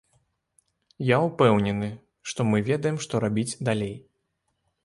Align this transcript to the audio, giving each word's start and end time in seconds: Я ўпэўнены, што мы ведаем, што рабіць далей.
Я 1.07 1.17
ўпэўнены, 1.25 1.89
што 2.31 2.39
мы 2.53 2.65
ведаем, 2.71 2.97
што 3.07 3.23
рабіць 3.25 3.59
далей. 3.71 3.95